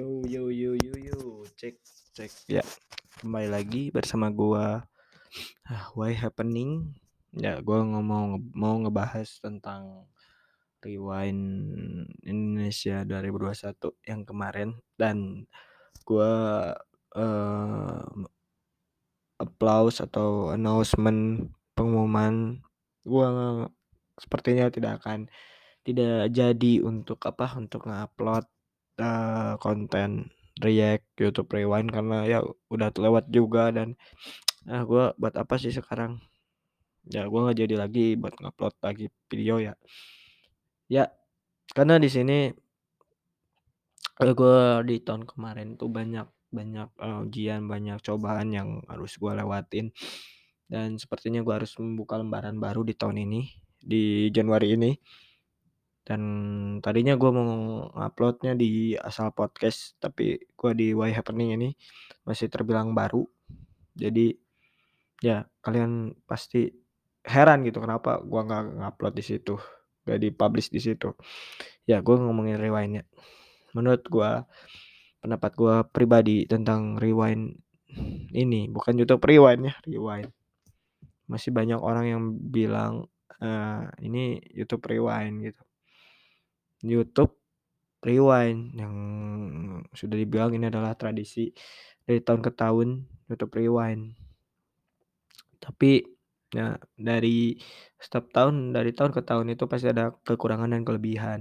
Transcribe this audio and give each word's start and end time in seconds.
Yo 0.00 0.24
yo 0.24 0.48
yo 0.48 0.72
yo 0.80 0.96
yo. 0.96 1.44
Cek 1.60 1.76
cek. 2.16 2.32
Ya 2.48 2.64
kembali 3.20 3.52
lagi 3.52 3.92
bersama 3.92 4.32
gua. 4.32 4.88
Ah, 5.68 5.92
why 5.92 6.16
happening? 6.16 6.96
Ya 7.36 7.60
gua 7.60 7.84
ngomong 7.84 8.48
mau 8.56 8.80
ngebahas 8.80 9.28
tentang 9.44 10.08
rewind 10.80 11.44
Indonesia 12.24 13.04
2021 13.04 13.76
yang 14.08 14.24
kemarin. 14.24 14.72
Dan 14.96 15.44
gua 16.08 16.32
uh, 17.12 18.00
applause 19.36 20.00
atau 20.00 20.56
announcement 20.56 21.44
pengumuman 21.76 22.56
gua 23.04 23.28
sepertinya 24.16 24.72
tidak 24.72 25.04
akan 25.04 25.28
tidak 25.84 26.32
jadi 26.32 26.80
untuk 26.88 27.20
apa 27.28 27.52
untuk 27.60 27.84
ngupload 27.84 28.48
uh, 29.00 29.56
konten 29.58 30.30
react 30.60 31.08
YouTube 31.16 31.50
Rewind 31.50 31.88
karena 31.90 32.28
ya 32.28 32.38
udah 32.68 32.92
lewat 32.92 33.32
juga 33.32 33.72
dan 33.72 33.96
ah 34.72 34.84
gue 34.84 35.16
buat 35.16 35.34
apa 35.34 35.56
sih 35.56 35.72
sekarang? 35.72 36.20
Ya 37.08 37.24
gue 37.24 37.40
nggak 37.40 37.58
jadi 37.64 37.74
lagi 37.80 38.06
buat 38.20 38.36
ngupload 38.36 38.76
lagi 38.84 39.08
video 39.32 39.56
ya. 39.58 39.74
Ya 40.86 41.08
karena 41.72 41.96
di 41.96 42.12
sini 42.12 42.52
uh, 44.20 44.32
gue 44.36 44.58
di 44.84 44.96
tahun 45.00 45.24
kemarin 45.24 45.80
tuh 45.80 45.88
banyak 45.88 46.28
banyak 46.50 46.88
uh, 46.98 47.24
ujian 47.24 47.64
banyak 47.70 47.98
cobaan 48.04 48.52
yang 48.52 48.84
harus 48.86 49.16
gue 49.16 49.32
lewatin. 49.32 49.96
Dan 50.70 51.00
sepertinya 51.02 51.42
gue 51.42 51.54
harus 51.56 51.74
membuka 51.82 52.14
lembaran 52.20 52.54
baru 52.60 52.86
di 52.86 52.94
tahun 52.94 53.26
ini 53.26 53.40
di 53.80 54.28
Januari 54.30 54.76
ini 54.76 54.92
dan 56.10 56.22
tadinya 56.82 57.14
gue 57.14 57.30
mau 57.30 57.86
uploadnya 57.94 58.58
di 58.58 58.98
asal 58.98 59.30
podcast 59.30 59.94
tapi 60.02 60.42
gue 60.42 60.72
di 60.74 60.90
Why 60.90 61.14
Happening 61.14 61.54
ini 61.54 61.70
masih 62.26 62.50
terbilang 62.50 62.98
baru. 62.98 63.22
Jadi 63.94 64.34
ya 65.22 65.46
kalian 65.62 66.18
pasti 66.26 66.66
heran 67.22 67.62
gitu 67.62 67.78
kenapa 67.78 68.18
gue 68.26 68.40
nggak 68.42 68.82
ngupload 68.82 69.14
di 69.14 69.22
situ 69.22 69.54
gak 70.02 70.18
dipublish 70.18 70.74
di 70.74 70.82
situ. 70.82 71.14
Ya 71.86 72.02
gue 72.02 72.16
ngomongin 72.18 72.58
rewind 72.58 72.92
ya 72.98 73.04
menurut 73.70 74.02
gue 74.10 74.30
pendapat 75.22 75.52
gue 75.54 75.74
pribadi 75.94 76.42
tentang 76.50 76.98
rewind 76.98 77.54
ini 78.34 78.66
bukan 78.66 78.98
YouTube 78.98 79.22
rewind 79.30 79.70
ya 79.70 79.74
rewind. 79.86 80.34
Masih 81.30 81.54
banyak 81.54 81.78
orang 81.78 82.06
yang 82.10 82.22
bilang 82.34 83.06
uh, 83.38 83.86
ini 84.02 84.42
YouTube 84.50 84.90
rewind 84.90 85.46
gitu 85.46 85.62
YouTube 86.80 87.36
Rewind 88.00 88.72
yang 88.80 88.94
sudah 89.92 90.16
dibilang 90.16 90.56
ini 90.56 90.72
adalah 90.72 90.96
tradisi 90.96 91.52
dari 92.04 92.24
tahun 92.24 92.40
ke 92.40 92.50
tahun 92.56 92.88
YouTube 93.28 93.52
Rewind. 93.60 94.16
Tapi 95.60 96.00
ya 96.50 96.74
dari 96.96 97.54
setiap 98.00 98.32
tahun 98.32 98.72
dari 98.72 98.90
tahun 98.96 99.12
ke 99.12 99.22
tahun 99.22 99.52
itu 99.52 99.68
pasti 99.68 99.92
ada 99.92 100.16
kekurangan 100.24 100.72
dan 100.72 100.82
kelebihan. 100.82 101.40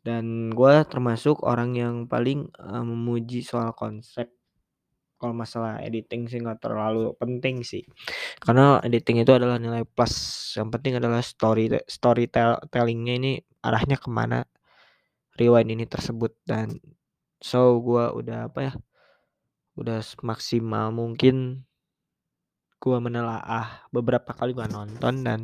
Dan 0.00 0.52
gue 0.52 0.74
termasuk 0.88 1.44
orang 1.44 1.76
yang 1.76 1.94
paling 2.08 2.48
uh, 2.56 2.84
memuji 2.84 3.44
soal 3.44 3.72
konsep. 3.72 4.28
Kalau 5.20 5.36
masalah 5.36 5.84
editing 5.84 6.32
sih 6.32 6.40
nggak 6.40 6.64
terlalu 6.64 7.12
penting 7.20 7.60
sih, 7.60 7.84
karena 8.40 8.80
editing 8.80 9.20
itu 9.20 9.36
adalah 9.36 9.60
nilai 9.60 9.84
plus. 9.84 10.16
Yang 10.56 10.68
penting 10.72 10.96
adalah 10.96 11.20
story 11.20 11.68
storytellingnya 11.84 13.14
ini 13.20 13.32
arahnya 13.60 13.96
ke 14.00 14.08
mana 14.08 14.44
rewind 15.36 15.72
ini 15.72 15.84
tersebut. 15.88 16.36
Dan 16.44 16.76
so 17.40 17.80
gua 17.80 18.12
udah 18.12 18.52
apa 18.52 18.60
ya 18.70 18.72
udah 19.78 20.04
maksimal 20.20 20.92
mungkin 20.92 21.64
gua 22.80 23.00
menelaah 23.00 23.88
beberapa 23.92 24.32
kali 24.36 24.52
gua 24.52 24.68
nonton 24.68 25.24
dan 25.24 25.40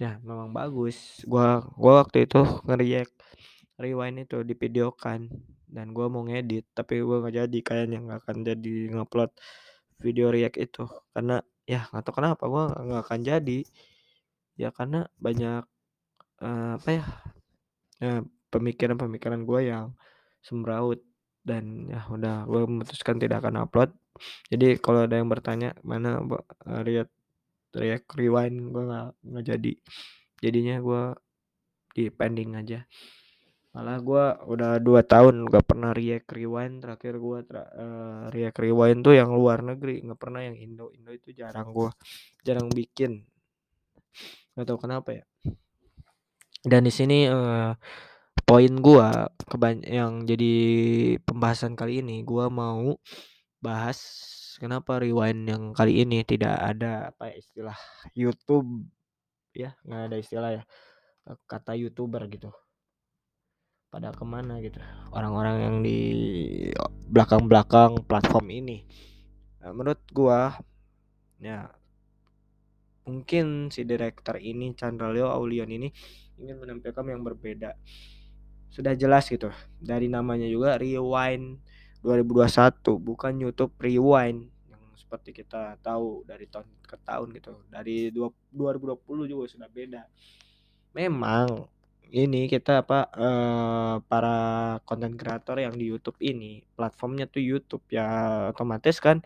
ya 0.00 0.18
memang 0.20 0.52
bagus. 0.52 1.22
Gua 1.24 1.64
gua 1.76 2.04
waktu 2.04 2.28
itu 2.28 2.40
ngeriak 2.68 3.10
rewind 3.80 4.26
itu 4.28 4.42
di 4.46 4.54
video 4.56 4.92
kan 4.94 5.28
dan 5.68 5.90
gua 5.90 6.06
mau 6.12 6.22
ngedit 6.26 6.70
tapi 6.76 7.02
gua 7.02 7.24
nggak 7.24 7.34
jadi 7.46 7.58
kayaknya 7.64 7.98
nggak 8.04 8.18
akan 8.24 8.36
jadi 8.46 8.72
ngupload 8.94 9.30
video 10.02 10.28
react 10.34 10.58
itu. 10.60 10.84
Karena 11.14 11.40
ya 11.64 11.88
nggak 11.88 12.02
tahu 12.04 12.14
kenapa 12.20 12.44
gua 12.50 12.72
nggak 12.76 13.02
akan 13.08 13.20
jadi. 13.24 13.60
Ya 14.54 14.70
karena 14.70 15.10
banyak 15.18 15.66
apa 16.42 16.88
ya 16.90 17.04
uh, 18.02 18.22
pemikiran-pemikiran 18.50 19.42
gue 19.42 19.60
yang 19.66 19.94
semraut 20.38 21.02
dan 21.44 21.90
ya 21.90 22.06
udah 22.08 22.48
gue 22.48 22.62
memutuskan 22.64 23.20
tidak 23.20 23.44
akan 23.44 23.66
upload. 23.66 23.90
Jadi 24.48 24.78
kalau 24.78 25.04
ada 25.04 25.18
yang 25.18 25.28
bertanya 25.28 25.74
mana 25.84 26.22
uh, 26.22 26.82
react 26.86 27.12
react 27.74 28.08
rewind 28.14 28.70
gue 28.70 28.82
nggak 28.86 29.08
nggak 29.26 29.44
jadi? 29.44 29.72
Jadinya 30.40 30.76
gue 30.80 31.02
di 31.94 32.04
pending 32.08 32.56
aja. 32.58 32.80
Malah 33.74 33.98
gue 33.98 34.24
udah 34.54 34.72
dua 34.78 35.02
tahun 35.02 35.50
gak 35.50 35.66
pernah 35.66 35.90
react 35.90 36.30
rewind 36.30 36.78
terakhir 36.78 37.18
gue 37.18 37.38
tra 37.42 37.66
uh, 37.74 38.30
react 38.30 38.62
rewind 38.62 39.02
tuh 39.02 39.18
yang 39.18 39.34
luar 39.34 39.66
negeri 39.66 39.98
nggak 39.98 40.20
pernah 40.20 40.46
yang 40.46 40.54
Indo. 40.54 40.94
Indo 40.94 41.10
itu 41.10 41.34
jarang 41.34 41.74
gue 41.74 41.90
jarang 42.46 42.70
bikin. 42.70 43.26
Nggak 44.54 44.66
tahu 44.70 44.78
kenapa 44.78 45.10
ya 45.10 45.24
dan 46.64 46.88
di 46.88 46.92
sini 46.92 47.28
uh, 47.28 47.76
poin 48.48 48.72
gua 48.80 49.28
keban 49.48 49.84
yang 49.84 50.24
jadi 50.24 50.52
pembahasan 51.22 51.76
kali 51.76 52.00
ini 52.00 52.24
gua 52.24 52.48
mau 52.48 52.96
bahas 53.60 54.00
kenapa 54.60 55.00
rewind 55.00 55.44
yang 55.48 55.76
kali 55.76 56.04
ini 56.04 56.24
tidak 56.24 56.56
ada 56.56 57.12
apa 57.12 57.32
ya, 57.32 57.34
istilah 57.40 57.78
YouTube 58.16 58.88
ya 59.52 59.76
nggak 59.84 60.02
ada 60.08 60.16
istilah 60.16 60.50
ya 60.56 60.62
kata 61.48 61.76
youtuber 61.76 62.24
gitu. 62.28 62.52
Pada 63.88 64.10
ke 64.10 64.26
mana 64.26 64.58
gitu 64.58 64.82
orang-orang 65.14 65.56
yang 65.62 65.76
di 65.86 66.00
belakang-belakang 67.06 68.02
platform 68.10 68.50
ini. 68.50 68.82
Menurut 69.62 70.02
gua 70.10 70.58
ya 71.38 71.70
mungkin 73.04 73.68
si 73.68 73.84
direktur 73.84 74.40
ini 74.40 74.72
Chandra 74.72 75.12
Leo 75.12 75.28
Aulion 75.28 75.68
ini 75.68 75.88
ingin 76.40 76.56
menampilkan 76.58 77.04
yang 77.04 77.22
berbeda. 77.22 77.76
Sudah 78.72 78.96
jelas 78.98 79.30
gitu 79.30 79.54
dari 79.78 80.10
namanya 80.10 80.50
juga 80.50 80.74
Rewind 80.80 81.62
2021 82.02 82.74
bukan 83.00 83.32
YouTube 83.38 83.72
Rewind 83.78 84.50
yang 84.68 84.82
seperti 84.98 85.30
kita 85.30 85.78
tahu 85.78 86.26
dari 86.26 86.50
tahun 86.50 86.66
ke 86.82 86.96
tahun 87.06 87.28
gitu. 87.38 87.52
Dari 87.70 88.10
2020 88.10 89.30
juga 89.30 89.44
sudah 89.46 89.68
beda. 89.70 90.02
Memang 90.96 91.70
ini 92.14 92.46
kita 92.46 92.86
apa 92.86 93.10
eh, 93.14 93.94
para 94.06 94.38
konten 94.86 95.18
kreator 95.18 95.58
yang 95.58 95.74
di 95.74 95.90
YouTube 95.90 96.18
ini 96.22 96.62
platformnya 96.78 97.26
tuh 97.26 97.42
YouTube 97.42 97.82
ya 97.90 98.06
otomatis 98.54 99.02
kan 99.02 99.18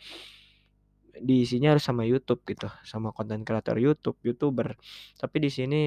diisinya 1.23 1.77
harus 1.77 1.85
sama 1.85 2.03
YouTube 2.07 2.43
gitu 2.49 2.71
sama 2.87 3.11
konten 3.15 3.43
kreator 3.47 3.77
YouTube 3.79 4.19
youtuber. 4.25 4.75
Tapi 5.19 5.37
di 5.43 5.51
sini 5.53 5.83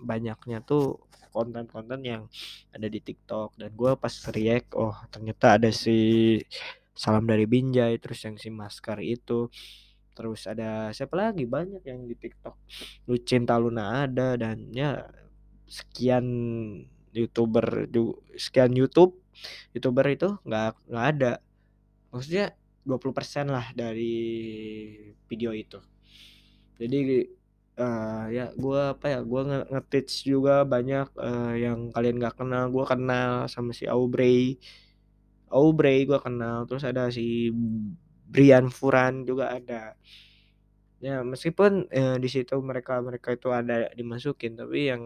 banyaknya 0.00 0.64
tuh 0.64 1.10
konten-konten 1.30 2.00
yang 2.02 2.22
ada 2.74 2.86
di 2.90 3.00
TikTok. 3.00 3.56
Dan 3.56 3.70
gue 3.74 3.92
pas 3.96 4.14
react 4.34 4.74
oh 4.76 4.94
ternyata 5.08 5.56
ada 5.56 5.70
si 5.70 6.38
salam 6.92 7.24
dari 7.24 7.48
Binjai 7.48 7.96
terus 8.02 8.20
yang 8.26 8.36
si 8.36 8.52
masker 8.52 8.98
itu. 9.00 9.48
Terus 10.12 10.44
ada 10.44 10.92
siapa 10.92 11.16
lagi? 11.16 11.48
Banyak 11.48 11.80
yang 11.86 12.04
di 12.04 12.18
TikTok. 12.18 12.56
Lu 13.08 13.16
cinta 13.22 13.56
Luna 13.56 14.04
ada 14.04 14.36
dan 14.36 14.68
ya 14.74 15.08
sekian 15.70 16.26
youtuber 17.14 17.86
sekian 18.34 18.74
YouTube 18.74 19.18
youtuber 19.72 20.06
itu 20.10 20.36
nggak 20.44 20.76
nggak 20.90 21.06
ada. 21.16 21.32
Maksudnya 22.10 22.59
20% 22.84 23.50
lah 23.50 23.66
dari 23.76 24.16
video 25.28 25.52
itu. 25.52 25.80
Jadi 26.80 27.28
uh, 27.76 28.24
ya 28.32 28.52
gue 28.56 28.80
apa 28.96 29.06
ya 29.08 29.20
gue 29.20 29.42
nge, 29.44 29.60
nge 29.68 30.04
juga 30.24 30.64
banyak 30.64 31.08
uh, 31.16 31.54
yang 31.56 31.92
kalian 31.92 32.16
gak 32.20 32.40
kenal. 32.40 32.72
Gue 32.72 32.84
kenal 32.88 33.48
sama 33.52 33.76
si 33.76 33.84
Aubrey. 33.84 34.56
Aubrey 35.52 36.08
gue 36.08 36.20
kenal. 36.20 36.64
Terus 36.64 36.84
ada 36.88 37.12
si 37.12 37.52
Brian 38.30 38.72
Furan 38.72 39.28
juga 39.28 39.52
ada. 39.52 39.98
Ya 41.00 41.24
meskipun 41.24 41.88
uh, 41.88 42.16
di 42.20 42.28
situ 42.28 42.54
mereka 42.60 43.00
mereka 43.00 43.32
itu 43.32 43.48
ada 43.48 43.88
dimasukin 43.96 44.52
tapi 44.56 44.92
yang 44.92 45.02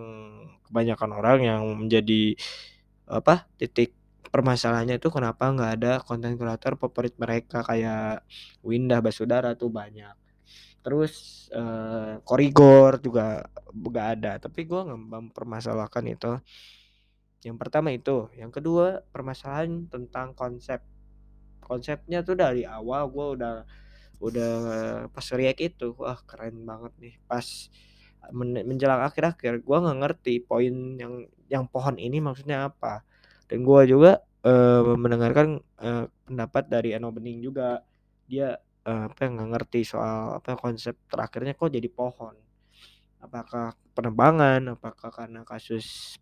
kebanyakan 0.67 1.11
orang 1.15 1.39
yang 1.47 1.63
menjadi 1.79 2.35
apa 3.07 3.47
titik 3.61 3.95
permasalahannya 4.35 4.99
itu 4.99 5.15
kenapa 5.15 5.47
nggak 5.55 5.73
ada 5.79 5.93
konten 6.03 6.35
kreator 6.35 6.75
favorit 6.75 7.15
mereka? 7.23 7.63
Kayak 7.63 8.27
Windah 8.67 8.99
Basudara 8.99 9.55
tuh 9.55 9.71
banyak. 9.71 10.11
Terus 10.83 11.47
uh, 11.55 12.19
Korigor 12.27 12.99
juga 12.99 13.47
nggak 13.71 14.09
ada. 14.19 14.43
Tapi 14.43 14.67
gue 14.67 14.81
nggak 14.91 15.03
mempermasalahkan 15.31 16.03
itu. 16.11 16.33
Yang 17.47 17.57
pertama 17.63 17.95
itu. 17.95 18.27
Yang 18.35 18.59
kedua 18.59 19.07
permasalahan 19.15 19.87
tentang 19.87 20.35
konsep. 20.35 20.83
Konsepnya 21.63 22.27
tuh 22.27 22.35
dari 22.35 22.67
awal 22.67 23.07
gue 23.15 23.27
udah 23.39 23.57
udah 24.19 24.53
pas 25.15 25.27
react 25.31 25.63
itu. 25.63 25.95
Wah 25.95 26.19
keren 26.27 26.67
banget 26.67 26.91
nih. 26.99 27.15
Pas 27.31 27.71
men 28.35 28.67
menjelang 28.67 29.05
akhir-akhir 29.07 29.63
gue 29.63 29.77
nggak 29.79 29.99
ngerti 30.01 30.35
poin 30.43 30.75
yang 30.99 31.29
yang 31.47 31.69
pohon 31.69 32.01
ini 32.01 32.25
maksudnya 32.25 32.73
apa 32.73 33.05
dan 33.55 33.63
gue 33.63 33.83
juga 33.87 34.19
uh, 34.43 34.99
mendengarkan 34.99 35.63
uh, 35.79 36.11
pendapat 36.27 36.67
dari 36.67 36.91
Eno 36.91 37.15
Bening 37.15 37.39
juga. 37.39 37.87
Dia 38.27 38.59
uh, 38.83 39.07
apa 39.07 39.31
nggak 39.31 39.49
ngerti 39.55 39.87
soal 39.87 40.43
apa 40.43 40.59
konsep 40.59 40.99
terakhirnya 41.07 41.55
kok 41.55 41.71
jadi 41.71 41.87
pohon. 41.87 42.35
Apakah 43.23 43.79
penebangan 43.95 44.75
apakah 44.75 45.15
karena 45.15 45.47
kasus 45.47 46.19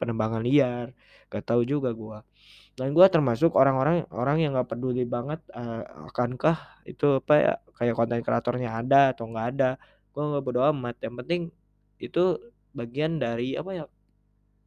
penebangan 0.00 0.40
liar 0.40 0.96
gak 1.28 1.52
tahu 1.52 1.68
juga 1.68 1.92
gua. 1.92 2.24
Dan 2.80 2.96
gua 2.96 3.12
termasuk 3.12 3.52
orang-orang 3.60 4.08
orang 4.08 4.40
yang 4.40 4.56
gak 4.56 4.72
peduli 4.72 5.04
banget 5.04 5.44
uh, 5.52 6.08
akankah 6.08 6.80
itu 6.88 7.20
apa 7.20 7.34
ya 7.36 7.54
kayak 7.76 7.92
konten 7.92 8.24
kreatornya 8.24 8.72
ada 8.72 9.12
atau 9.12 9.28
nggak 9.28 9.46
ada. 9.52 9.76
Gua 10.16 10.32
nggak 10.32 10.42
bodo 10.48 10.64
amat 10.72 10.96
yang 11.04 11.12
penting 11.20 11.52
itu 12.00 12.40
bagian 12.72 13.20
dari 13.20 13.52
apa 13.60 13.70
ya 13.76 13.84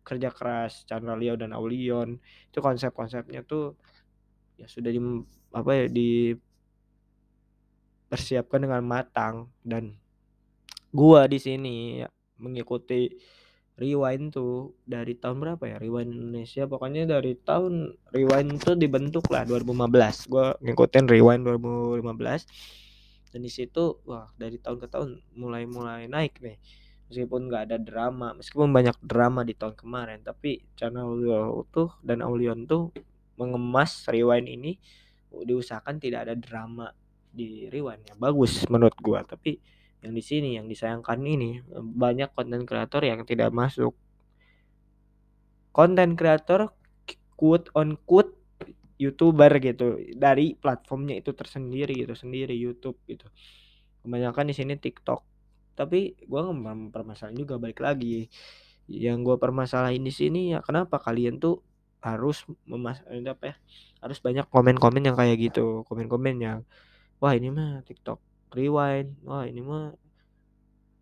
kerja 0.04 0.28
keras 0.30 0.86
Chandra 0.86 1.16
Leo 1.16 1.40
dan 1.40 1.54
Aulion. 1.56 2.20
Itu 2.52 2.60
konsep-konsepnya 2.60 3.48
tuh 3.48 3.80
ya 4.60 4.68
sudah 4.70 4.92
di 4.94 5.02
apa 5.56 5.72
ya 5.74 5.90
dipersiapkan 5.90 8.62
dengan 8.68 8.84
matang. 8.86 9.50
Dan 9.64 9.96
gua 10.94 11.26
di 11.26 11.40
sini 11.40 12.04
ya, 12.04 12.12
mengikuti 12.38 13.10
Rewind 13.74 14.38
tuh 14.38 14.78
dari 14.86 15.18
tahun 15.18 15.42
berapa 15.42 15.66
ya? 15.66 15.82
Rewind 15.82 16.14
Indonesia. 16.14 16.70
Pokoknya 16.70 17.10
dari 17.10 17.34
tahun 17.34 17.98
Rewind 18.14 18.62
tuh 18.62 18.78
dibentuk 18.78 19.34
lah 19.34 19.50
2015 19.50 20.30
gue 20.30 20.54
ngikutin 20.62 21.10
Rewind 21.10 21.42
2015 21.42 22.06
dan 23.34 23.42
di 23.42 23.50
situ 23.50 23.98
wah 24.06 24.30
dari 24.38 24.62
tahun 24.62 24.78
ke 24.78 24.88
tahun 24.94 25.18
mulai 25.34 25.66
mulai 25.66 26.06
naik 26.06 26.38
nih 26.38 26.62
meskipun 27.14 27.46
nggak 27.46 27.64
ada 27.70 27.78
drama 27.78 28.34
meskipun 28.34 28.74
banyak 28.74 28.98
drama 29.06 29.46
di 29.46 29.54
tahun 29.54 29.78
kemarin 29.78 30.20
tapi 30.26 30.66
channel 30.74 31.14
tuh 31.70 31.94
dan 32.02 32.26
Aulion 32.26 32.66
tuh 32.66 32.90
mengemas 33.38 34.10
Rewind 34.10 34.50
ini 34.50 34.82
diusahakan 35.30 36.02
tidak 36.02 36.26
ada 36.26 36.34
drama 36.34 36.90
di 37.30 37.70
Rewind 37.70 38.10
ya 38.10 38.14
bagus 38.18 38.66
menurut 38.66 38.98
gua 38.98 39.22
tapi 39.22 39.62
yang 40.04 40.14
di 40.14 40.24
sini 40.24 40.60
yang 40.60 40.68
disayangkan 40.68 41.16
ini 41.24 41.64
banyak 41.80 42.36
konten 42.36 42.68
kreator 42.68 43.08
yang 43.08 43.24
tidak 43.24 43.56
masuk. 43.56 43.96
Konten 45.72 46.20
kreator 46.20 46.76
quote 47.40 47.72
on 47.72 47.96
quote 48.04 48.36
youtuber 49.00 49.50
gitu 49.64 49.98
dari 50.14 50.60
platformnya 50.60 51.18
itu 51.18 51.32
tersendiri 51.32 51.96
gitu 51.96 52.14
sendiri 52.20 52.52
YouTube 52.52 53.00
gitu. 53.08 53.32
Kebanyakan 54.04 54.52
di 54.52 54.56
sini 54.60 54.76
TikTok 54.76 55.24
tapi 55.74 56.16
gue 56.18 56.40
nggak 56.42 56.94
permasalahan 56.94 57.38
juga 57.38 57.58
balik 57.62 57.80
lagi. 57.82 58.30
Yang 58.90 59.18
gue 59.24 59.36
permasalahin 59.40 60.04
di 60.04 60.14
sini 60.14 60.42
ya 60.54 60.60
kenapa 60.60 61.00
kalian 61.00 61.40
tuh 61.40 61.64
harus 62.04 62.44
memas 62.68 63.00
apa 63.08 63.56
ya 63.56 63.56
harus 64.04 64.20
banyak 64.20 64.44
komen-komen 64.52 65.08
yang 65.08 65.16
kayak 65.16 65.40
gitu 65.40 65.88
komen-komen 65.88 66.36
yang 66.36 66.60
wah 67.24 67.32
ini 67.32 67.48
mah 67.48 67.80
TikTok 67.88 68.20
rewind 68.52 69.16
wah 69.24 69.48
ini 69.48 69.64
mah 69.64 69.96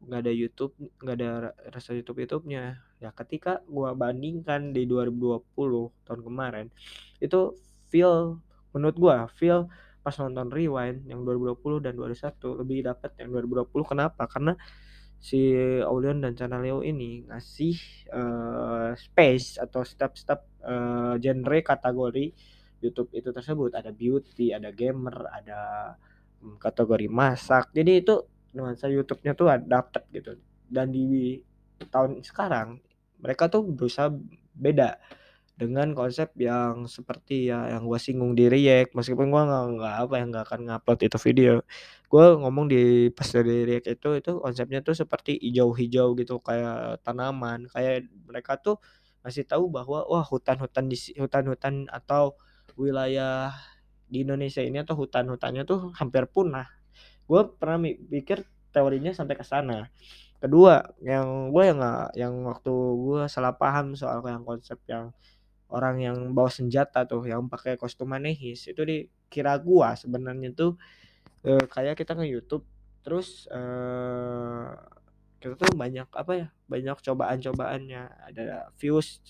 nggak 0.02 0.22
ada 0.22 0.34
YouTube 0.34 0.74
nggak 1.02 1.16
ada 1.18 1.30
rasa 1.74 1.98
YouTube 1.98 2.22
YouTube-nya 2.22 2.82
ya 3.02 3.10
ketika 3.18 3.66
gua 3.66 3.98
bandingkan 3.98 4.74
di 4.74 4.86
2020 4.86 5.42
tahun 6.06 6.22
kemarin 6.22 6.68
itu 7.18 7.58
feel 7.90 8.38
menurut 8.74 8.98
gua 8.98 9.18
feel 9.34 9.70
pas 10.02 10.18
nonton 10.18 10.50
Rewind 10.50 11.06
yang 11.06 11.22
2020 11.22 11.86
dan 11.86 11.94
2021 11.94 12.62
lebih 12.66 12.80
dapat 12.90 13.12
yang 13.22 13.30
2020 13.38 13.70
kenapa? 13.86 14.26
Karena 14.26 14.54
si 15.22 15.54
Aulion 15.86 16.26
dan 16.26 16.34
Chana 16.34 16.58
Leo 16.58 16.82
ini 16.82 17.30
ngasih 17.30 17.78
uh, 18.10 18.90
space 18.98 19.62
atau 19.62 19.86
step-step 19.86 20.66
uh, 20.66 21.14
genre 21.22 21.60
kategori 21.62 22.26
YouTube 22.82 23.14
itu 23.14 23.30
tersebut. 23.30 23.78
Ada 23.78 23.94
beauty 23.94 24.50
ada 24.50 24.74
gamer 24.74 25.30
ada 25.30 25.94
kategori 26.58 27.06
masak. 27.06 27.70
Jadi 27.70 28.02
itu 28.02 28.18
nuansa 28.58 28.90
YouTube-nya 28.90 29.38
tuh 29.38 29.54
dapet 29.62 30.04
gitu. 30.10 30.42
Dan 30.66 30.90
di 30.90 31.38
tahun 31.86 32.26
sekarang 32.26 32.82
mereka 33.22 33.46
tuh 33.46 33.62
berusaha 33.62 34.10
beda 34.58 34.98
dengan 35.60 35.94
konsep 35.94 36.34
yang 36.40 36.90
seperti 36.90 37.52
ya 37.52 37.70
yang 37.78 37.86
gue 37.86 38.00
singgung 38.02 38.34
di 38.34 38.50
react 38.50 38.98
meskipun 38.98 39.30
gue 39.30 39.42
nggak 39.46 39.66
nggak 39.78 39.96
apa 40.08 40.14
yang 40.18 40.28
nggak 40.34 40.46
akan 40.50 40.60
ngupload 40.68 41.00
itu 41.06 41.18
video 41.22 41.54
gue 42.12 42.26
ngomong 42.42 42.66
di 42.68 42.82
pas 43.14 43.30
dari 43.30 43.64
react 43.68 43.88
itu 43.88 44.10
itu 44.18 44.32
konsepnya 44.42 44.80
tuh 44.82 44.96
seperti 44.98 45.38
hijau-hijau 45.38 46.18
gitu 46.18 46.42
kayak 46.42 47.04
tanaman 47.06 47.70
kayak 47.70 48.10
mereka 48.26 48.58
tuh 48.58 48.82
masih 49.22 49.46
tahu 49.46 49.70
bahwa 49.70 50.02
wah 50.10 50.26
hutan-hutan 50.26 50.90
di 50.90 50.98
hutan-hutan 51.18 51.86
atau 51.94 52.34
wilayah 52.74 53.54
di 54.12 54.28
Indonesia 54.28 54.60
ini 54.60 54.82
atau 54.84 54.98
hutan-hutannya 55.00 55.64
tuh 55.64 55.94
hampir 55.96 56.28
punah. 56.28 56.68
Gue 57.30 57.48
pernah 57.56 57.80
mikir 57.86 58.44
teorinya 58.76 59.16
sampai 59.16 59.40
ke 59.40 59.46
sana. 59.48 59.88
Kedua, 60.42 60.82
yang 61.06 61.54
gue 61.54 61.64
yang 61.64 61.78
nggak 61.80 62.08
yang 62.18 62.34
waktu 62.50 62.74
gue 62.74 63.22
salah 63.30 63.54
paham 63.56 63.94
soal 63.94 64.20
yang 64.26 64.44
konsep 64.44 64.82
yang 64.90 65.14
orang 65.72 66.04
yang 66.04 66.18
bawa 66.36 66.52
senjata 66.52 67.08
tuh 67.08 67.24
yang 67.26 67.48
pakai 67.48 67.80
kostum 67.80 68.12
manehis 68.12 68.68
itu 68.68 68.82
dikira 68.84 69.56
gua 69.58 69.96
sebenarnya 69.96 70.52
tuh 70.52 70.76
e, 71.42 71.58
kayak 71.72 71.96
kita 71.96 72.14
nge 72.14 72.28
YouTube 72.28 72.66
terus 73.02 73.48
e, 73.48 73.62
kita 75.42 75.58
tuh 75.58 75.74
banyak 75.74 76.06
apa 76.12 76.32
ya 76.38 76.48
banyak 76.70 76.98
cobaan-cobaannya 77.02 78.02
ada 78.30 78.70
views 78.78 79.24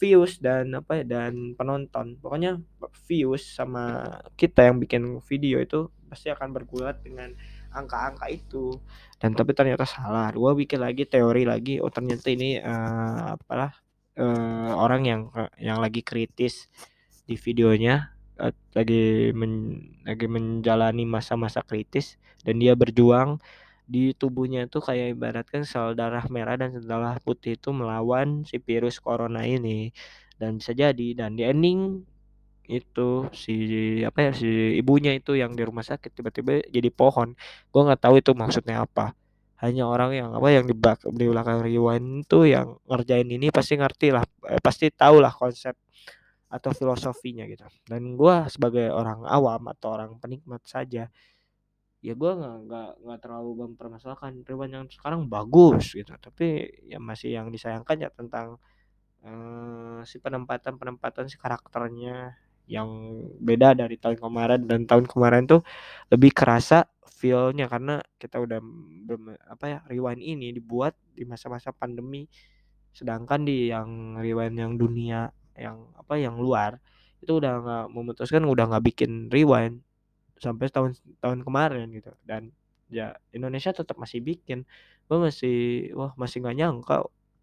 views 0.00 0.40
dan 0.40 0.72
apa 0.72 1.02
ya 1.02 1.04
dan 1.04 1.52
penonton. 1.52 2.16
Pokoknya 2.16 2.56
views 3.04 3.44
sama 3.44 4.16
kita 4.40 4.72
yang 4.72 4.80
bikin 4.80 5.20
video 5.28 5.60
itu 5.60 5.92
pasti 6.08 6.32
akan 6.32 6.56
bergulat 6.56 7.04
dengan 7.04 7.36
angka-angka 7.70 8.26
itu. 8.32 8.80
Dan 9.20 9.36
tapi 9.36 9.52
ternyata 9.52 9.84
salah. 9.84 10.32
Gue 10.32 10.64
bikin 10.64 10.80
lagi 10.80 11.04
teori 11.04 11.44
lagi 11.44 11.76
oh 11.84 11.92
ternyata 11.92 12.32
ini 12.32 12.56
uh, 12.56 13.36
apalah 13.36 13.76
uh, 14.18 14.72
orang 14.74 15.02
yang 15.06 15.20
yang 15.60 15.78
lagi 15.78 16.02
kritis 16.02 16.66
di 17.28 17.38
videonya 17.38 18.10
lagi 18.72 19.30
men, 19.36 19.76
lagi 20.08 20.24
menjalani 20.24 21.04
masa-masa 21.04 21.60
kritis 21.60 22.16
dan 22.40 22.56
dia 22.56 22.72
berjuang 22.72 23.36
di 23.90 24.14
tubuhnya 24.14 24.70
itu 24.70 24.78
kayak 24.78 25.18
ibaratkan 25.18 25.66
sel 25.66 25.98
darah 25.98 26.22
merah 26.30 26.54
dan 26.54 26.70
sel 26.70 26.86
darah 26.86 27.18
putih 27.20 27.58
itu 27.58 27.74
melawan 27.74 28.46
si 28.46 28.62
virus 28.62 29.02
corona 29.02 29.42
ini. 29.42 29.90
Dan 30.38 30.62
bisa 30.62 30.72
jadi 30.72 31.12
dan 31.18 31.36
di 31.36 31.42
ending 31.44 32.06
itu 32.70 33.26
si 33.34 33.54
apa 34.06 34.30
ya 34.30 34.32
si 34.32 34.78
ibunya 34.78 35.10
itu 35.18 35.34
yang 35.34 35.58
di 35.58 35.62
rumah 35.66 35.82
sakit 35.82 36.14
tiba-tiba 36.14 36.62
jadi 36.70 36.88
pohon. 36.94 37.34
Gue 37.74 37.82
nggak 37.82 38.00
tahu 38.06 38.22
itu 38.22 38.30
maksudnya 38.32 38.86
apa 38.86 39.19
hanya 39.60 39.84
orang 39.84 40.10
yang 40.16 40.30
apa 40.32 40.48
yang 40.48 40.64
di 40.64 40.74
di 41.20 41.24
belakang 41.28 41.60
rewind 41.60 42.24
itu 42.24 42.48
yang 42.48 42.80
ngerjain 42.88 43.28
ini 43.28 43.52
pasti 43.52 43.76
ngerti 43.76 44.08
lah 44.16 44.24
eh, 44.48 44.60
pasti 44.60 44.88
tahu 44.88 45.20
lah 45.20 45.32
konsep 45.32 45.76
atau 46.50 46.70
filosofinya 46.74 47.44
gitu. 47.46 47.64
Dan 47.86 48.16
gue 48.18 48.36
sebagai 48.50 48.90
orang 48.90 49.22
awam 49.28 49.70
atau 49.70 49.88
orang 49.94 50.18
penikmat 50.18 50.64
saja 50.66 51.06
ya 52.00 52.12
gue 52.16 52.32
nggak 52.32 52.56
nggak 52.64 52.90
nggak 53.04 53.18
terlalu 53.20 53.50
mempermasalahkan 53.68 54.32
Rewind 54.48 54.72
yang 54.72 54.86
sekarang 54.88 55.28
bagus 55.28 55.92
gitu. 55.92 56.16
Tapi 56.16 56.64
ya 56.88 56.96
masih 56.96 57.36
yang 57.36 57.52
disayangkan 57.52 57.96
ya 58.00 58.08
tentang 58.12 58.56
uh, 59.24 60.00
si 60.08 60.16
penempatan 60.18 60.80
penempatan 60.80 61.28
si 61.28 61.36
karakternya 61.36 62.36
yang 62.70 62.88
beda 63.42 63.74
dari 63.74 63.98
tahun 63.98 64.22
kemarin. 64.22 64.62
Dan 64.70 64.86
tahun 64.86 65.10
kemarin 65.10 65.50
tuh 65.50 65.66
lebih 66.14 66.30
kerasa 66.30 66.86
feelnya 67.02 67.66
karena 67.66 68.00
kita 68.16 68.38
udah 68.40 68.62
apa 69.50 69.64
ya 69.66 69.78
rewind 69.90 70.22
ini 70.22 70.54
dibuat 70.54 70.94
di 71.12 71.26
masa-masa 71.26 71.74
pandemi. 71.74 72.30
Sedangkan 72.94 73.42
di 73.42 73.74
yang 73.74 74.16
rewind 74.22 74.54
yang 74.54 74.78
dunia 74.78 75.28
yang 75.58 75.90
apa 75.98 76.16
yang 76.16 76.38
luar 76.38 76.78
itu 77.20 77.36
udah 77.36 77.52
nggak 77.60 77.86
memutuskan 77.92 78.46
udah 78.48 78.64
nggak 78.72 78.84
bikin 78.94 79.28
rewind 79.28 79.84
sampai 80.40 80.72
tahun 80.72 80.96
tahun 81.20 81.42
kemarin 81.44 81.90
gitu. 81.92 82.14
Dan 82.24 82.54
ya 82.88 83.18
Indonesia 83.34 83.74
tetap 83.74 83.98
masih 83.98 84.22
bikin. 84.22 84.64
Gue 85.10 85.18
masih 85.18 85.90
wah 85.98 86.14
masih 86.14 86.40
nggak 86.40 86.56
nyangka 86.56 86.96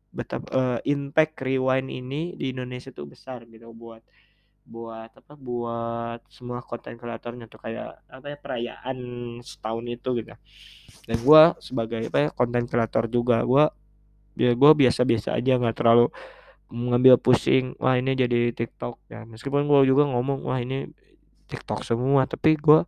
betapa 0.10 0.48
uh, 0.56 0.80
impact 0.88 1.38
rewind 1.44 1.92
ini 1.92 2.34
di 2.34 2.56
Indonesia 2.56 2.90
tuh 2.90 3.06
besar 3.06 3.44
gitu 3.46 3.70
buat 3.76 4.02
buat 4.68 5.10
apa 5.16 5.34
buat 5.40 6.20
semua 6.28 6.60
konten 6.60 7.00
kreatornya 7.00 7.48
tuh 7.48 7.64
kayak 7.64 8.04
apa 8.12 8.26
ya 8.28 8.38
perayaan 8.38 8.98
setahun 9.40 9.86
itu 9.88 10.10
gitu. 10.20 10.36
Dan 11.08 11.18
gue 11.24 11.42
sebagai 11.64 12.12
apa 12.12 12.18
ya 12.28 12.30
konten 12.36 12.68
kreator 12.68 13.08
juga 13.08 13.42
gue 13.48 13.66
ya 14.38 14.52
gue 14.54 14.72
biasa-biasa 14.76 15.34
aja 15.40 15.58
nggak 15.58 15.78
terlalu 15.80 16.12
ngambil 16.68 17.16
pusing 17.16 17.80
wah 17.80 17.96
ini 17.96 18.12
jadi 18.14 18.52
TikTok. 18.52 19.00
Ya 19.08 19.24
meskipun 19.24 19.66
gue 19.72 19.80
juga 19.88 20.04
ngomong 20.12 20.44
wah 20.44 20.60
ini 20.60 20.92
TikTok 21.48 21.88
semua 21.88 22.28
tapi 22.28 22.60
gue 22.60 22.84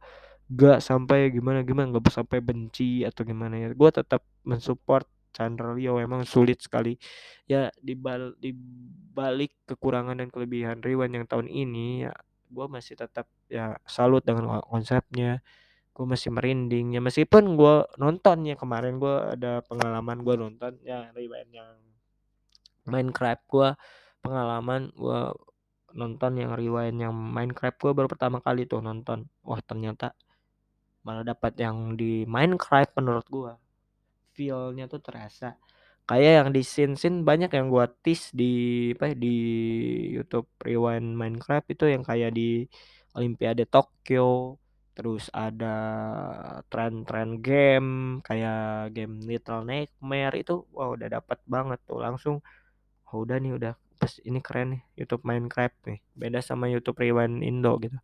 gak 0.50 0.82
sampai 0.82 1.30
gimana 1.30 1.62
gimana 1.62 1.94
gak 1.96 2.12
sampai 2.12 2.44
benci 2.44 3.08
atau 3.08 3.24
gimana 3.24 3.56
ya. 3.56 3.72
Gue 3.72 3.90
tetap 3.94 4.20
mensupport 4.44 5.08
Chandra 5.36 5.74
Leo 5.74 6.02
emang 6.02 6.26
sulit 6.26 6.62
sekali. 6.64 6.98
Ya 7.50 7.74
di 7.82 7.94
balik 9.14 9.54
kekurangan 9.70 10.18
dan 10.20 10.30
kelebihan 10.34 10.82
Rewan 10.82 11.16
yang 11.16 11.26
tahun 11.26 11.48
ini 11.50 12.10
ya 12.10 12.14
gue 12.50 12.66
masih 12.66 12.98
tetap 12.98 13.30
ya 13.50 13.78
salut 13.86 14.26
dengan 14.26 14.62
konsepnya. 14.66 15.42
Gue 15.94 16.06
masih 16.08 16.32
merinding 16.32 16.96
ya 16.96 17.02
meskipun 17.04 17.60
gue 17.60 17.76
nonton 18.00 18.48
ya 18.48 18.56
kemarin 18.56 18.98
gue 18.98 19.16
ada 19.36 19.60
pengalaman 19.68 20.24
gue 20.24 20.36
nonton 20.40 20.74
ya 20.82 21.12
Rewind 21.12 21.52
yang 21.52 21.76
Minecraft 22.88 23.44
gue 23.46 23.70
pengalaman 24.24 24.92
gue 24.96 25.22
nonton 25.94 26.38
yang 26.38 26.54
rewind 26.54 26.98
yang 27.02 27.14
Minecraft 27.14 27.78
gue 27.82 27.92
baru 27.96 28.08
pertama 28.10 28.38
kali 28.44 28.70
tuh 28.70 28.82
nonton. 28.84 29.26
Wah 29.42 29.62
ternyata 29.64 30.14
malah 31.02 31.24
dapat 31.24 31.56
yang 31.58 31.96
di 31.96 32.28
Minecraft 32.28 32.92
menurut 33.00 33.26
gue 33.30 33.54
feelnya 34.40 34.88
tuh 34.88 35.04
terasa. 35.04 35.60
Kayak 36.08 36.32
yang 36.40 36.50
di 36.56 36.62
scene 36.64 36.96
scene 36.96 37.28
banyak 37.28 37.52
yang 37.52 37.68
gue 37.68 37.86
tis 38.02 38.32
di 38.32 38.54
apa 38.96 39.12
ya, 39.12 39.16
di 39.20 39.36
YouTube 40.16 40.48
rewind 40.64 41.14
Minecraft 41.20 41.68
itu 41.76 41.86
yang 41.92 42.04
kayak 42.08 42.32
di 42.34 42.64
Olimpiade 43.20 43.68
Tokyo 43.68 44.56
terus 44.96 45.32
ada 45.32 45.76
tren-tren 46.68 47.40
game 47.40 48.20
kayak 48.20 48.92
game 48.96 49.24
Little 49.24 49.64
Nightmare 49.64 50.36
itu 50.36 50.68
wah 50.76 50.92
udah 50.96 51.08
dapat 51.20 51.40
banget 51.46 51.80
tuh 51.84 52.00
langsung. 52.00 52.36
Oh 53.12 53.22
udah 53.28 53.38
nih 53.44 53.54
udah 53.60 53.74
pas 54.00 54.16
ini 54.24 54.40
keren 54.40 54.80
nih 54.80 54.82
YouTube 55.04 55.24
Minecraft 55.28 55.78
nih 55.92 56.00
beda 56.16 56.40
sama 56.40 56.72
YouTube 56.72 56.98
Rewind 57.04 57.44
Indo 57.44 57.76
gitu. 57.84 57.98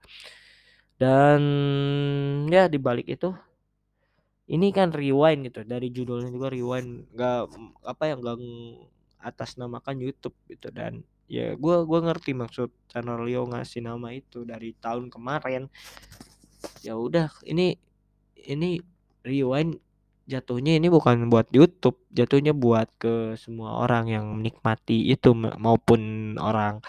Dan 0.95 1.41
ya 2.53 2.71
dibalik 2.71 3.07
itu 3.09 3.33
ini 4.45 4.69
kan 4.69 4.93
rewind 4.93 5.49
gitu 5.49 5.65
dari 5.65 5.89
judulnya 5.89 6.29
juga 6.29 6.53
rewind 6.53 7.09
nggak 7.13 7.41
apa 7.81 8.03
yang 8.05 8.19
nggak 8.21 8.39
atas 9.25 9.57
namakan 9.57 9.97
YouTube 9.97 10.37
gitu 10.45 10.69
dan 10.69 11.01
ya 11.25 11.57
gue 11.57 11.77
gua 11.89 11.99
ngerti 12.05 12.37
maksud 12.37 12.69
channel 12.85 13.25
Leo 13.25 13.49
ngasih 13.49 13.81
nama 13.81 14.13
itu 14.13 14.45
dari 14.45 14.77
tahun 14.77 15.09
kemarin 15.09 15.65
ya 16.85 16.93
udah 16.93 17.33
ini 17.49 17.73
ini 18.45 18.77
rewind 19.25 19.81
jatuhnya 20.25 20.77
ini 20.77 20.89
bukan 20.89 21.29
buat 21.29 21.49
YouTube, 21.53 22.01
jatuhnya 22.09 22.53
buat 22.53 22.89
ke 22.97 23.37
semua 23.37 23.85
orang 23.85 24.09
yang 24.09 24.25
menikmati 24.33 25.13
itu 25.13 25.37
maupun 25.37 26.33
orang 26.41 26.81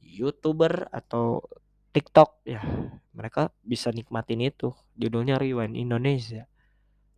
YouTuber 0.00 0.88
atau 0.88 1.44
TikTok 1.92 2.44
ya. 2.48 2.64
Mereka 3.12 3.52
bisa 3.60 3.92
nikmatin 3.92 4.40
itu. 4.40 4.72
Judulnya 4.96 5.36
Rewind 5.36 5.76
Indonesia. 5.76 6.48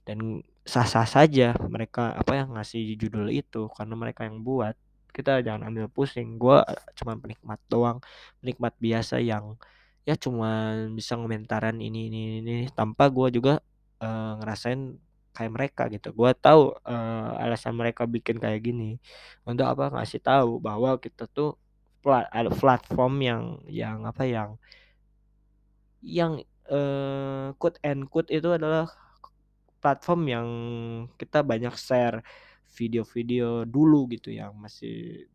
Dan 0.07 0.43
sah-sah 0.65 1.09
saja 1.09 1.57
mereka 1.67 2.15
apa 2.15 2.33
yang 2.37 2.55
ngasih 2.57 2.97
judul 3.01 3.29
itu 3.33 3.69
karena 3.77 3.95
mereka 3.97 4.27
yang 4.29 4.41
buat. 4.43 4.75
Kita 5.11 5.43
jangan 5.43 5.71
ambil 5.73 5.91
pusing. 5.91 6.39
Gua 6.39 6.63
cuma 6.95 7.19
penikmat 7.19 7.59
doang, 7.67 7.99
penikmat 8.43 8.75
biasa 8.79 9.19
yang 9.19 9.59
ya 10.09 10.17
cuma 10.17 10.75
bisa 10.97 11.15
komentaran 11.19 11.77
ini 11.77 12.09
ini 12.09 12.21
ini 12.41 12.55
tanpa 12.73 13.13
gua 13.13 13.29
juga 13.29 13.61
uh, 14.01 14.41
ngerasain 14.41 14.97
kayak 15.31 15.53
mereka 15.55 15.83
gitu 15.89 16.11
gue 16.11 16.31
tahu 16.37 16.75
uh, 16.85 17.31
alasan 17.39 17.75
mereka 17.79 18.03
bikin 18.05 18.43
kayak 18.43 18.61
gini 18.67 18.99
untuk 19.47 19.67
apa 19.67 19.95
ngasih 19.95 20.21
tahu 20.21 20.59
bahwa 20.59 20.99
kita 20.99 21.31
tuh 21.31 21.55
plat 22.03 22.27
ada 22.33 22.51
platform 22.51 23.15
yang 23.23 23.43
yang 23.69 23.99
apa 24.09 24.25
yang 24.27 24.51
yang 26.01 26.41
uh, 26.69 27.53
quote 27.61 27.79
and 27.85 28.09
quote 28.09 28.29
itu 28.33 28.49
adalah 28.51 28.89
platform 29.81 30.23
yang 30.29 30.49
kita 31.17 31.41
banyak 31.41 31.75
share 31.75 32.21
video-video 32.71 33.67
dulu 33.67 34.07
gitu 34.13 34.31
yang 34.31 34.55
masih 34.55 35.27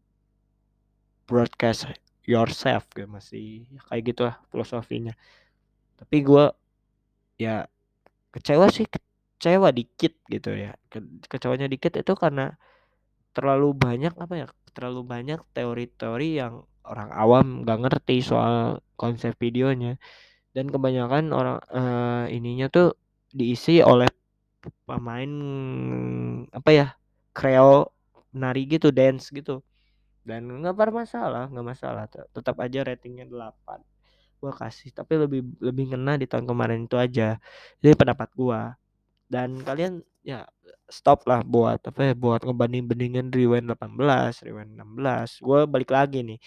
broadcast 1.25 1.89
yourself 2.25 2.85
gitu 2.93 3.09
masih 3.09 3.65
kayak 3.89 4.03
gitu 4.13 4.21
lah 4.29 4.37
filosofinya. 4.49 5.13
Tapi 5.97 6.17
gue 6.21 6.45
ya 7.41 7.65
kecewa 8.31 8.69
sih 8.71 8.85
kecewa 8.87 9.73
dikit 9.73 10.13
gitu 10.29 10.53
ya. 10.53 10.77
Ke, 10.87 11.01
kecewanya 11.27 11.67
dikit 11.67 11.97
itu 11.97 12.13
karena 12.15 12.55
terlalu 13.35 13.75
banyak 13.75 14.13
apa 14.15 14.33
ya 14.35 14.47
terlalu 14.71 15.03
banyak 15.03 15.39
teori-teori 15.55 16.29
yang 16.39 16.63
orang 16.85 17.09
awam 17.11 17.65
nggak 17.65 17.79
ngerti 17.83 18.21
soal 18.23 18.79
konsep 18.95 19.35
videonya. 19.37 19.97
Dan 20.55 20.71
kebanyakan 20.71 21.35
orang 21.35 21.59
uh, 21.67 22.25
ininya 22.31 22.71
tuh 22.71 22.95
diisi 23.35 23.83
oleh 23.83 24.07
pemain 24.85 25.31
apa 26.51 26.69
ya 26.71 26.87
kreo 27.35 27.91
nari 28.35 28.67
gitu 28.69 28.89
dance 28.93 29.31
gitu. 29.31 29.63
Dan 30.25 30.49
nggak 30.49 30.75
bermasalah 30.75 31.49
nggak 31.53 31.67
masalah 31.67 32.05
tetap 32.09 32.55
aja 32.61 32.81
ratingnya 32.85 33.29
8 33.29 33.81
gua 34.41 34.51
kasih 34.51 34.91
tapi 34.91 35.15
lebih 35.15 35.41
lebih 35.63 35.95
ngena 35.95 36.19
di 36.19 36.25
tahun 36.27 36.45
kemarin 36.49 36.85
itu 36.85 36.97
aja. 36.99 37.39
Jadi 37.81 37.93
pendapat 37.95 38.29
gua. 38.35 38.75
Dan 39.25 39.61
kalian 39.65 40.05
ya 40.25 40.45
stop 40.89 41.25
lah 41.29 41.41
buat 41.45 41.81
apa 41.81 42.01
ya 42.01 42.13
buat 42.17 42.41
ngebanding-bandingin 42.45 43.29
rewind 43.33 43.69
18 43.69 44.45
rewind 44.45 44.73
16 44.77 45.41
gue 45.41 45.59
balik 45.69 45.89
lagi 45.93 46.21
nih 46.25 46.39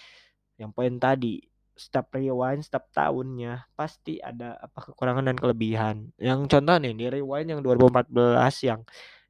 yang 0.59 0.71
poin 0.75 0.95
tadi 0.99 1.43
setiap 1.79 2.11
rewind 2.13 2.61
setiap 2.67 2.91
tahunnya 2.91 3.71
pasti 3.79 4.19
ada 4.19 4.59
apa 4.59 4.79
kekurangan 4.91 5.25
dan 5.31 5.37
kelebihan. 5.39 5.95
Yang 6.19 6.39
contoh 6.51 6.75
nih 6.77 6.93
di 6.99 7.05
rewind 7.07 7.47
yang 7.55 7.61
2014 7.63 8.67
yang 8.67 8.81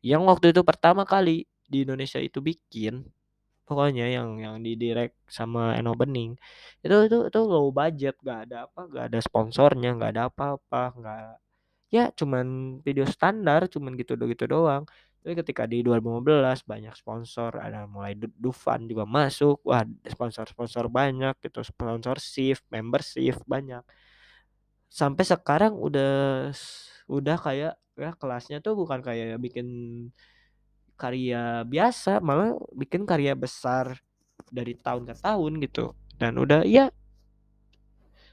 yang 0.01 0.21
waktu 0.25 0.51
itu 0.55 0.61
pertama 0.65 1.03
kali 1.05 1.45
di 1.69 1.85
Indonesia 1.85 2.17
itu 2.17 2.41
bikin 2.41 3.05
pokoknya 3.69 4.09
yang 4.09 4.41
yang 4.41 4.55
di 4.65 4.73
direct 4.73 5.13
sama 5.29 5.77
Eno 5.77 5.93
Bening 5.93 6.33
itu 6.81 6.95
itu 7.05 7.17
itu 7.29 7.39
low 7.45 7.69
budget 7.69 8.17
gak 8.25 8.49
ada 8.49 8.65
apa 8.65 8.81
gak 8.89 9.05
ada 9.13 9.19
sponsornya 9.21 9.93
gak 10.01 10.11
ada 10.17 10.23
apa-apa 10.33 10.83
gak 10.97 11.19
ya 11.93 12.09
cuman 12.17 12.79
video 12.81 13.05
standar 13.05 13.69
cuman 13.69 13.93
gitu 13.93 14.17
gitu 14.17 14.45
doang 14.49 14.89
tapi 15.29 15.45
ketika 15.45 15.69
di 15.69 15.85
2015 15.85 16.65
banyak 16.65 16.89
sponsor 16.97 17.61
ada 17.61 17.85
mulai 17.85 18.17
Dufan 18.17 18.89
juga 18.89 19.05
masuk. 19.05 19.61
Wah 19.61 19.85
sponsor-sponsor 20.01 20.89
banyak 20.89 21.37
gitu 21.45 21.61
sponsor 21.61 22.17
shift 22.17 22.65
membership 22.73 23.37
banyak. 23.45 23.85
Sampai 24.89 25.29
sekarang 25.29 25.77
udah 25.77 26.49
udah 27.05 27.37
kayak 27.45 27.77
ya 27.93 28.09
kelasnya 28.17 28.57
tuh 28.57 28.73
bukan 28.73 29.05
kayak 29.05 29.37
bikin 29.37 29.69
karya 30.97 31.61
biasa 31.61 32.25
malah 32.25 32.57
bikin 32.73 33.05
karya 33.05 33.37
besar 33.37 34.01
dari 34.49 34.73
tahun 34.81 35.13
ke 35.13 35.21
tahun 35.21 35.61
gitu. 35.61 35.93
Dan 36.17 36.41
udah 36.41 36.65
ya 36.65 36.89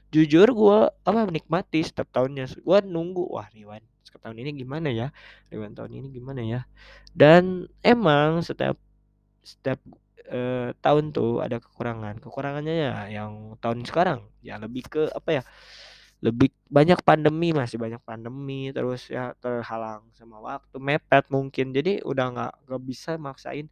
jujur 0.09 0.49
gue 0.49 0.79
apa 1.05 1.29
menikmati 1.29 1.85
setiap 1.85 2.09
tahunnya. 2.09 2.57
Gue 2.57 2.81
nunggu 2.81 3.21
wah 3.29 3.45
Riwan 3.53 3.85
tahun 4.15 4.39
ini 4.39 4.63
gimana 4.63 4.87
ya? 4.87 5.11
Riwan 5.51 5.75
tahun 5.75 5.91
ini 5.99 6.07
gimana 6.15 6.41
ya? 6.43 6.61
Dan 7.11 7.67
emang 7.83 8.39
setiap 8.39 8.79
setiap 9.43 9.79
eh, 10.27 10.71
tahun 10.79 11.11
tuh 11.11 11.43
ada 11.43 11.59
kekurangan. 11.59 12.23
Kekurangannya 12.23 12.75
ya 12.75 12.93
yang 13.11 13.59
tahun 13.59 13.83
sekarang. 13.83 14.23
Ya 14.39 14.55
lebih 14.55 14.87
ke 14.87 15.11
apa 15.11 15.29
ya? 15.41 15.43
Lebih 16.23 16.49
banyak 16.71 17.03
pandemi 17.05 17.53
masih 17.53 17.77
banyak 17.77 18.01
pandemi 18.01 18.73
terus 18.73 19.05
ya 19.11 19.37
terhalang 19.37 20.07
sama 20.17 20.39
waktu 20.41 20.77
mepet 20.79 21.27
mungkin. 21.29 21.75
Jadi 21.75 22.01
udah 22.07 22.25
nggak 22.33 22.53
nggak 22.67 22.81
bisa 22.87 23.19
maksain 23.21 23.67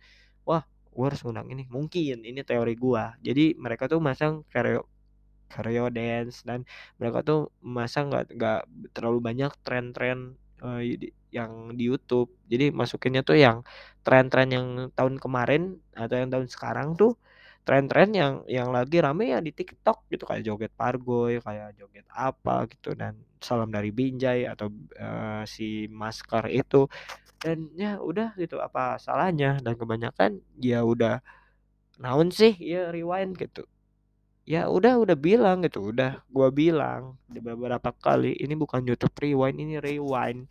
wah 0.46 0.64
gue 0.96 1.06
harus 1.08 1.22
undang 1.28 1.48
ini. 1.52 1.68
Mungkin 1.68 2.24
ini 2.24 2.42
teori 2.46 2.76
gua. 2.80 3.16
Jadi 3.20 3.58
mereka 3.60 3.92
tuh 3.92 4.00
masang 4.00 4.48
karyo 5.52 5.90
dance 5.94 6.44
dan 6.44 6.66
mereka 6.98 7.22
tuh 7.22 7.40
masa 7.62 8.04
nggak 8.06 8.36
nggak 8.36 8.62
terlalu 8.96 9.20
banyak 9.24 9.52
tren-tren 9.66 10.36
uh, 10.64 10.82
yang 11.34 11.76
di 11.76 11.84
YouTube. 11.92 12.32
Jadi 12.48 12.72
masukinnya 12.72 13.22
tuh 13.26 13.38
yang 13.40 13.62
tren-tren 14.06 14.50
yang 14.52 14.68
tahun 14.96 15.20
kemarin 15.20 15.80
atau 15.96 16.16
yang 16.16 16.30
tahun 16.32 16.48
sekarang 16.48 16.96
tuh 16.96 17.20
tren-tren 17.66 18.14
yang 18.14 18.34
yang 18.46 18.70
lagi 18.70 19.02
rame 19.02 19.34
ya 19.34 19.42
di 19.42 19.50
TikTok 19.50 20.06
gitu 20.14 20.24
kayak 20.30 20.46
joget 20.46 20.72
pargoy 20.78 21.42
kayak 21.42 21.74
joget 21.82 22.06
apa 22.14 22.70
gitu 22.70 22.94
dan 22.94 23.18
salam 23.42 23.74
dari 23.74 23.90
Binjai 23.90 24.46
atau 24.46 24.70
uh, 25.02 25.44
si 25.50 25.90
masker 25.92 26.50
itu. 26.50 26.88
Dan 27.42 27.70
ya 27.78 28.02
udah 28.02 28.34
gitu 28.40 28.58
apa 28.64 28.98
salahnya? 28.98 29.62
Dan 29.62 29.78
kebanyakan 29.78 30.42
ya 30.62 30.82
udah 30.82 31.22
naon 32.00 32.28
sih 32.32 32.52
ya 32.60 32.92
rewind 32.92 33.40
gitu 33.40 33.64
ya 34.46 34.70
udah 34.70 35.02
udah 35.02 35.18
bilang 35.18 35.66
gitu 35.66 35.90
udah 35.90 36.22
gua 36.30 36.54
bilang 36.54 37.18
beberapa 37.26 37.90
kali 37.98 38.38
ini 38.38 38.54
bukan 38.54 38.86
YouTube 38.86 39.18
Rewind 39.18 39.58
ini 39.58 39.82
Rewind 39.82 40.46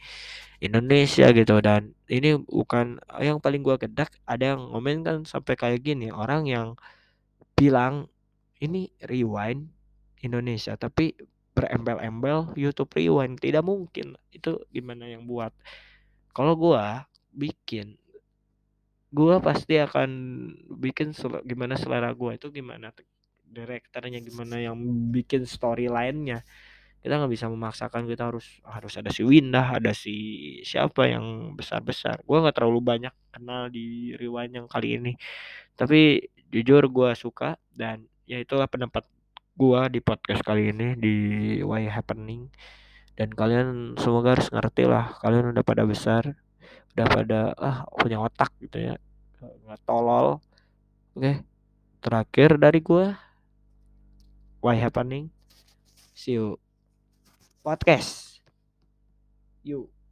Indonesia 0.58 1.30
gitu. 1.30 1.62
Dan 1.62 1.94
ini 2.10 2.34
bukan 2.42 2.98
yang 3.22 3.38
paling 3.38 3.62
gua 3.62 3.78
gedak 3.78 4.10
ada 4.26 4.58
yang 4.58 4.66
ngomen 4.74 5.06
kan 5.06 5.18
sampai 5.22 5.54
kayak 5.54 5.80
gini 5.86 6.10
orang 6.10 6.50
yang 6.50 6.68
bilang 7.54 8.10
ini 8.58 8.90
rewind 9.06 9.70
Indonesia 10.24 10.74
tapi 10.74 11.14
berembel-embel 11.54 12.50
YouTube 12.58 12.90
rewind 12.98 13.38
tidak 13.38 13.62
mungkin. 13.62 14.18
Itu 14.34 14.66
gimana 14.74 15.06
yang 15.06 15.22
buat? 15.28 15.54
Kalau 16.34 16.58
gua 16.58 17.06
bikin 17.30 17.94
gua 19.14 19.38
pasti 19.38 19.78
akan 19.78 20.10
bikin 20.82 21.14
sel 21.14 21.38
gimana 21.46 21.78
selera 21.78 22.10
gua 22.10 22.34
itu 22.34 22.50
gimana 22.50 22.90
direkturnya 23.54 24.18
gimana 24.18 24.58
yang 24.58 24.76
bikin 25.14 25.46
storyline-nya. 25.46 26.42
Kita 26.98 27.20
nggak 27.20 27.32
bisa 27.32 27.46
memaksakan 27.52 28.08
kita 28.08 28.32
harus 28.32 28.64
harus 28.64 28.96
ada 28.96 29.12
si 29.12 29.22
Windah 29.22 29.76
ada 29.76 29.92
si 29.92 30.16
siapa 30.64 31.04
yang 31.04 31.52
besar 31.52 31.84
besar 31.84 32.24
gue 32.24 32.32
nggak 32.32 32.56
terlalu 32.56 32.80
banyak 32.80 33.12
kenal 33.28 33.68
di 33.68 34.16
rewind 34.16 34.56
yang 34.56 34.66
kali 34.66 34.98
ini. 34.98 35.12
Tapi 35.78 36.18
jujur 36.48 36.88
gue 36.88 37.10
suka 37.14 37.60
dan 37.70 38.08
ya 38.24 38.40
itulah 38.40 38.66
pendapat 38.66 39.04
gue 39.54 39.80
di 39.92 40.00
podcast 40.00 40.40
kali 40.42 40.72
ini 40.72 40.96
di 40.96 41.14
Why 41.60 41.86
Happening. 41.92 42.48
Dan 43.14 43.30
kalian 43.30 43.94
semoga 44.00 44.34
harus 44.34 44.50
ngerti 44.50 44.88
lah 44.88 45.14
kalian 45.22 45.54
udah 45.54 45.62
pada 45.62 45.86
besar 45.86 46.34
udah 46.94 47.06
pada 47.10 47.40
ah 47.60 47.78
punya 48.00 48.18
otak 48.18 48.48
gitu 48.64 48.80
ya. 48.80 48.96
Nggak 49.44 49.80
tolol. 49.84 50.40
Oke 51.14 51.44
terakhir 52.04 52.60
dari 52.60 52.84
gue 52.84 53.16
Why 54.64 54.74
Happening 54.80 55.30
see 56.14 56.32
you 56.32 56.58
podcast. 57.64 58.40
You. 59.64 59.93